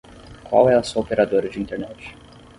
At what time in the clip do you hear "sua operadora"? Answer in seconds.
0.81-1.47